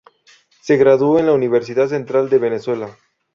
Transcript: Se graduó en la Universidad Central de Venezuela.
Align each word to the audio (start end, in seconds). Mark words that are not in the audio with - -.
Se 0.61 0.77
graduó 0.77 1.19
en 1.19 1.27
la 1.27 1.33
Universidad 1.33 1.87
Central 1.87 2.27
de 2.27 2.39
Venezuela. 2.39 2.97